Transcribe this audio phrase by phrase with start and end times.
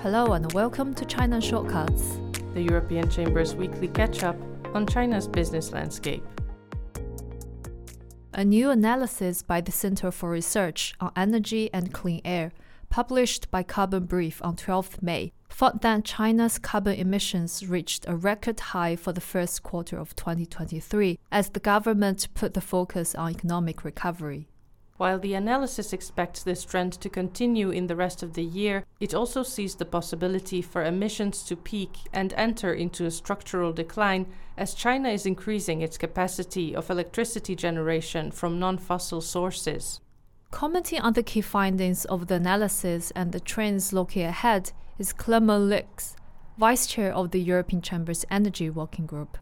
[0.00, 2.20] Hello and welcome to China Shortcuts,
[2.54, 4.36] the European Chamber's weekly catch up
[4.72, 6.24] on China's business landscape.
[8.32, 12.52] A new analysis by the Center for Research on Energy and Clean Air,
[12.90, 18.60] published by Carbon Brief on 12th May, found that China's carbon emissions reached a record
[18.60, 23.82] high for the first quarter of 2023 as the government put the focus on economic
[23.82, 24.46] recovery.
[24.98, 29.14] While the analysis expects this trend to continue in the rest of the year, it
[29.14, 34.74] also sees the possibility for emissions to peak and enter into a structural decline as
[34.74, 40.00] China is increasing its capacity of electricity generation from non fossil sources.
[40.50, 45.62] Commenting on the key findings of the analysis and the trends looking ahead is Clement
[45.62, 46.16] Lix,
[46.58, 49.38] Vice Chair of the European Chamber's Energy Working Group.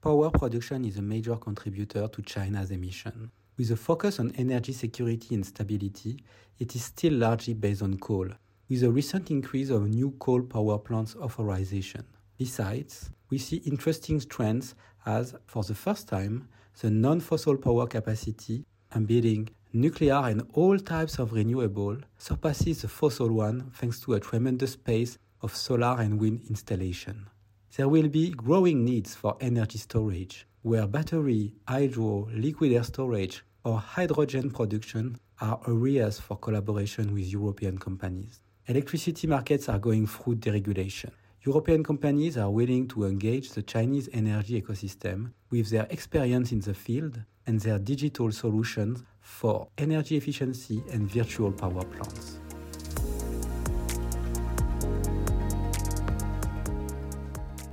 [0.00, 3.30] Power production is a major contributor to China's emission.
[3.56, 6.24] With a focus on energy security and stability,
[6.58, 8.28] it is still largely based on coal,
[8.68, 12.04] with a recent increase of new coal power plants authorization.
[12.36, 14.74] Besides, we see interesting trends
[15.06, 16.48] as, for the first time,
[16.80, 23.30] the non fossil power capacity, embedding nuclear and all types of renewable, surpasses the fossil
[23.30, 27.28] one thanks to a tremendous pace of solar and wind installation.
[27.76, 33.80] There will be growing needs for energy storage, where battery, hydro, liquid air storage, or
[33.80, 38.40] hydrogen production are areas for collaboration with European companies.
[38.68, 41.10] Electricity markets are going through deregulation.
[41.44, 46.74] European companies are willing to engage the Chinese energy ecosystem with their experience in the
[46.74, 52.38] field and their digital solutions for energy efficiency and virtual power plants.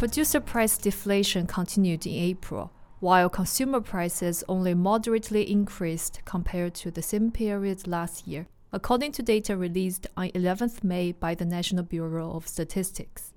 [0.02, 2.71] Producer price deflation continued in April
[3.02, 9.22] while consumer prices only moderately increased compared to the same period last year, according to
[9.22, 13.31] data released on 11th May by the National Bureau of Statistics.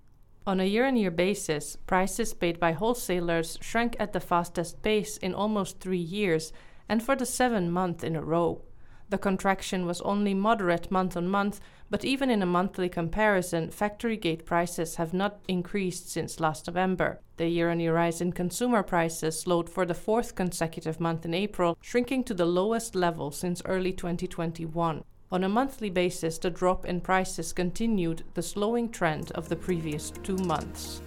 [0.46, 5.18] On a year on year basis, prices paid by wholesalers shrank at the fastest pace
[5.18, 6.50] in almost three years
[6.88, 8.62] and for the seventh month in a row.
[9.10, 11.60] The contraction was only moderate month on month,
[11.90, 17.20] but even in a monthly comparison, factory gate prices have not increased since last November.
[17.36, 21.34] The year on year rise in consumer prices slowed for the fourth consecutive month in
[21.34, 25.04] April, shrinking to the lowest level since early 2021.
[25.30, 30.10] On a monthly basis, the drop in prices continued the slowing trend of the previous
[30.22, 31.00] two months.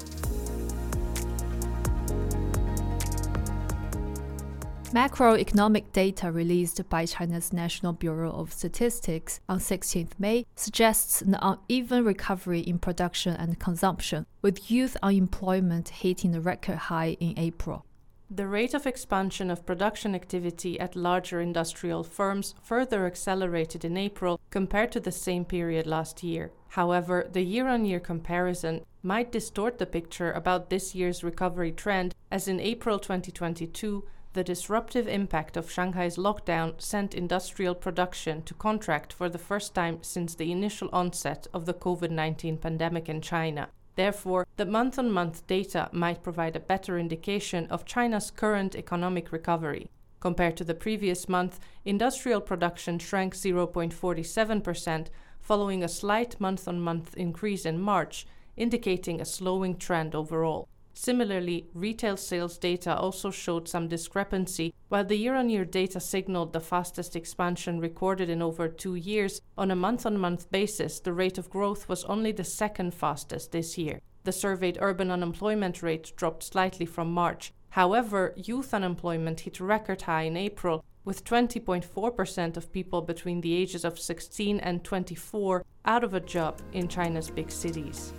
[4.92, 12.06] Macroeconomic data released by China's National Bureau of Statistics on 16th May suggests an uneven
[12.06, 17.86] recovery in production and consumption, with youth unemployment hitting a record high in April.
[18.30, 24.40] The rate of expansion of production activity at larger industrial firms further accelerated in April
[24.52, 26.52] compared to the same period last year.
[26.69, 32.16] However, the year on year comparison might distort the picture about this year's recovery trend,
[32.31, 34.04] as in April 2022,
[34.38, 39.98] the disruptive impact of Shanghai's lockdown sent industrial production to contract for the first time
[40.03, 43.70] since the initial onset of the COVID 19 pandemic in China.
[43.96, 49.31] Therefore, the month on month data might provide a better indication of China's current economic
[49.31, 49.90] recovery.
[50.20, 55.08] Compared to the previous month, industrial production shrank 0.47%,
[55.42, 60.68] following a slight month on month increase in March, indicating a slowing trend overall.
[61.00, 64.74] Similarly, retail sales data also showed some discrepancy.
[64.90, 69.40] While the year on year data signaled the fastest expansion recorded in over two years,
[69.59, 73.52] on a month on month basis, the rate of growth was only the second fastest
[73.52, 74.02] this year.
[74.24, 77.53] The surveyed urban unemployment rate dropped slightly from March.
[77.69, 83.86] However, youth unemployment hit record high in April, with 20.4% of people between the ages
[83.86, 88.13] of 16 and 24 out of a job in China's big cities.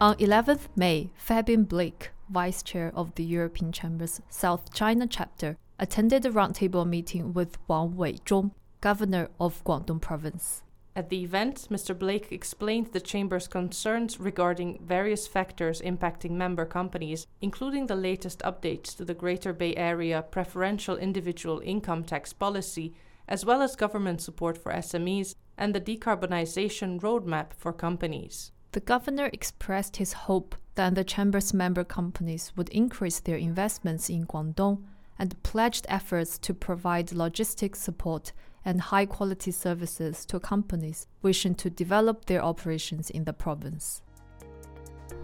[0.00, 6.24] On 11th May, Fabian Blake, Vice Chair of the European Chamber's South China chapter, attended
[6.24, 10.62] a roundtable meeting with Wang Weizhong, Governor of Guangdong Province.
[10.94, 11.98] At the event, Mr.
[11.98, 18.96] Blake explained the Chamber's concerns regarding various factors impacting member companies, including the latest updates
[18.96, 22.94] to the Greater Bay Area preferential individual income tax policy,
[23.26, 28.52] as well as government support for SMEs and the decarbonization roadmap for companies.
[28.72, 34.26] The governor expressed his hope that the chamber's member companies would increase their investments in
[34.26, 34.82] Guangdong
[35.18, 38.32] and pledged efforts to provide logistics support
[38.64, 44.02] and high quality services to companies wishing to develop their operations in the province.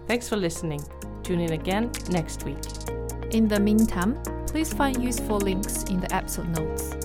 [0.07, 0.81] Thanks for listening.
[1.23, 2.57] Tune in again next week.
[3.31, 6.95] In the meantime, please find useful links in the episode notes.